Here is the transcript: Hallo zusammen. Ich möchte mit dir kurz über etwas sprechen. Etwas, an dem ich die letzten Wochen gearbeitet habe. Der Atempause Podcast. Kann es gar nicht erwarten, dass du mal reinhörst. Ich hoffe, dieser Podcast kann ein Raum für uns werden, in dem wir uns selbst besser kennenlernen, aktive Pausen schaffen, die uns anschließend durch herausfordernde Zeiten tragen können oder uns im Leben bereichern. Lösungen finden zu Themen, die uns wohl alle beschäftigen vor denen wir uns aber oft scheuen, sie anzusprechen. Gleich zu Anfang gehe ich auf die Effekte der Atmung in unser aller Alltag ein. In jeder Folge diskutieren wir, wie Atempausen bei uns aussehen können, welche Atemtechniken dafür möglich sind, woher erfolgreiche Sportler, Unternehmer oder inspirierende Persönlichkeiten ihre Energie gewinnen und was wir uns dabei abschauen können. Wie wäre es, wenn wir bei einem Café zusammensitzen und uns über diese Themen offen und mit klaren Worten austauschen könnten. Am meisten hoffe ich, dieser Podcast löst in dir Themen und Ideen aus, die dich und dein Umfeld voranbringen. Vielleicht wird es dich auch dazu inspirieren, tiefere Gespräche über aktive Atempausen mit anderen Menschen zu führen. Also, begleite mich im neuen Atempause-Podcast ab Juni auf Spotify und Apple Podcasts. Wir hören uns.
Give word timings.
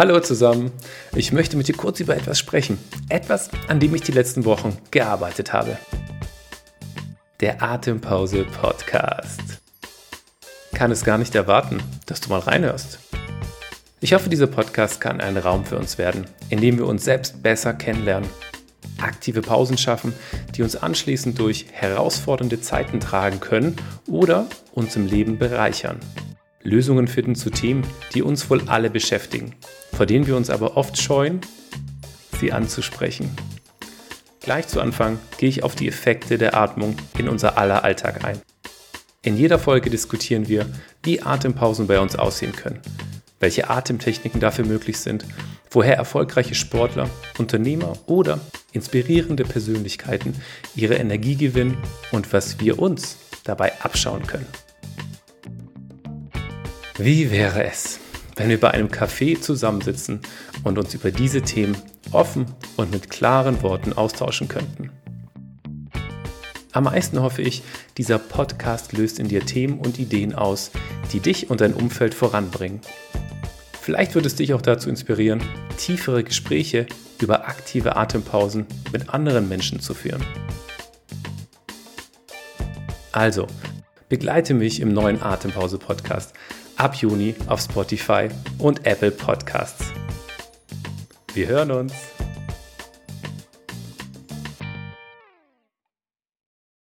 Hallo 0.00 0.18
zusammen. 0.18 0.72
Ich 1.14 1.30
möchte 1.30 1.58
mit 1.58 1.68
dir 1.68 1.76
kurz 1.76 2.00
über 2.00 2.16
etwas 2.16 2.38
sprechen. 2.38 2.78
Etwas, 3.10 3.50
an 3.68 3.80
dem 3.80 3.94
ich 3.94 4.00
die 4.00 4.12
letzten 4.12 4.46
Wochen 4.46 4.78
gearbeitet 4.90 5.52
habe. 5.52 5.76
Der 7.40 7.62
Atempause 7.62 8.44
Podcast. 8.44 9.60
Kann 10.72 10.90
es 10.90 11.04
gar 11.04 11.18
nicht 11.18 11.34
erwarten, 11.34 11.82
dass 12.06 12.22
du 12.22 12.30
mal 12.30 12.38
reinhörst. 12.38 12.98
Ich 14.00 14.14
hoffe, 14.14 14.30
dieser 14.30 14.46
Podcast 14.46 15.02
kann 15.02 15.20
ein 15.20 15.36
Raum 15.36 15.66
für 15.66 15.76
uns 15.76 15.98
werden, 15.98 16.24
in 16.48 16.62
dem 16.62 16.78
wir 16.78 16.86
uns 16.86 17.04
selbst 17.04 17.42
besser 17.42 17.74
kennenlernen, 17.74 18.30
aktive 19.02 19.42
Pausen 19.42 19.76
schaffen, 19.76 20.14
die 20.56 20.62
uns 20.62 20.76
anschließend 20.76 21.38
durch 21.38 21.66
herausfordernde 21.72 22.62
Zeiten 22.62 23.00
tragen 23.00 23.40
können 23.40 23.76
oder 24.06 24.46
uns 24.72 24.96
im 24.96 25.04
Leben 25.04 25.36
bereichern. 25.36 26.00
Lösungen 26.62 27.06
finden 27.06 27.34
zu 27.34 27.50
Themen, 27.50 27.86
die 28.14 28.22
uns 28.22 28.48
wohl 28.48 28.62
alle 28.66 28.88
beschäftigen 28.88 29.54
vor 30.00 30.06
denen 30.06 30.26
wir 30.26 30.34
uns 30.34 30.48
aber 30.48 30.78
oft 30.78 30.96
scheuen, 30.96 31.42
sie 32.40 32.52
anzusprechen. 32.52 33.36
Gleich 34.40 34.66
zu 34.66 34.80
Anfang 34.80 35.18
gehe 35.36 35.50
ich 35.50 35.62
auf 35.62 35.74
die 35.74 35.88
Effekte 35.88 36.38
der 36.38 36.56
Atmung 36.56 36.96
in 37.18 37.28
unser 37.28 37.58
aller 37.58 37.84
Alltag 37.84 38.24
ein. 38.24 38.40
In 39.20 39.36
jeder 39.36 39.58
Folge 39.58 39.90
diskutieren 39.90 40.48
wir, 40.48 40.64
wie 41.02 41.20
Atempausen 41.20 41.86
bei 41.86 42.00
uns 42.00 42.16
aussehen 42.16 42.52
können, 42.52 42.80
welche 43.40 43.68
Atemtechniken 43.68 44.40
dafür 44.40 44.64
möglich 44.64 44.98
sind, 44.98 45.26
woher 45.70 45.96
erfolgreiche 45.96 46.54
Sportler, 46.54 47.10
Unternehmer 47.36 47.92
oder 48.06 48.40
inspirierende 48.72 49.44
Persönlichkeiten 49.44 50.32
ihre 50.74 50.94
Energie 50.94 51.36
gewinnen 51.36 51.76
und 52.10 52.32
was 52.32 52.58
wir 52.58 52.78
uns 52.78 53.18
dabei 53.44 53.78
abschauen 53.82 54.26
können. 54.26 54.46
Wie 56.96 57.30
wäre 57.30 57.64
es, 57.64 58.00
wenn 58.36 58.48
wir 58.48 58.60
bei 58.60 58.70
einem 58.70 58.88
Café 58.88 59.40
zusammensitzen 59.40 60.20
und 60.64 60.78
uns 60.78 60.94
über 60.94 61.10
diese 61.10 61.42
Themen 61.42 61.76
offen 62.12 62.46
und 62.76 62.90
mit 62.90 63.10
klaren 63.10 63.62
Worten 63.62 63.92
austauschen 63.92 64.48
könnten. 64.48 64.90
Am 66.72 66.84
meisten 66.84 67.20
hoffe 67.20 67.42
ich, 67.42 67.62
dieser 67.98 68.18
Podcast 68.18 68.92
löst 68.92 69.18
in 69.18 69.28
dir 69.28 69.44
Themen 69.44 69.80
und 69.80 69.98
Ideen 69.98 70.34
aus, 70.34 70.70
die 71.12 71.18
dich 71.18 71.50
und 71.50 71.60
dein 71.60 71.74
Umfeld 71.74 72.14
voranbringen. 72.14 72.80
Vielleicht 73.80 74.14
wird 74.14 74.26
es 74.26 74.36
dich 74.36 74.54
auch 74.54 74.62
dazu 74.62 74.88
inspirieren, 74.88 75.42
tiefere 75.78 76.22
Gespräche 76.22 76.86
über 77.20 77.48
aktive 77.48 77.96
Atempausen 77.96 78.66
mit 78.92 79.08
anderen 79.08 79.48
Menschen 79.48 79.80
zu 79.80 79.94
führen. 79.94 80.24
Also, 83.10 83.48
begleite 84.10 84.54
mich 84.54 84.80
im 84.80 84.92
neuen 84.92 85.22
Atempause-Podcast 85.22 86.34
ab 86.76 86.96
Juni 86.96 87.34
auf 87.46 87.60
Spotify 87.60 88.28
und 88.58 88.84
Apple 88.84 89.12
Podcasts. 89.12 89.86
Wir 91.32 91.46
hören 91.46 91.70
uns. 91.70 91.94